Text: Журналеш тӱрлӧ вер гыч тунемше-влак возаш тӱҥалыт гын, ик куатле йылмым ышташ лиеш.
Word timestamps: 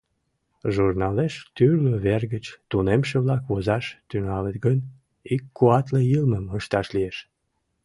Журналеш 0.75 1.33
тӱрлӧ 1.55 1.93
вер 2.05 2.23
гыч 2.33 2.45
тунемше-влак 2.69 3.43
возаш 3.51 3.85
тӱҥалыт 4.09 4.55
гын, 4.65 4.77
ик 5.33 5.43
куатле 5.57 5.99
йылмым 6.11 6.45
ышташ 6.57 6.87
лиеш. 6.95 7.17